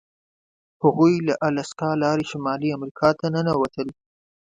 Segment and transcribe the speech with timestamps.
[0.83, 3.87] هغوی له الاسکا لارې شمالي امریکا ته ننوتل.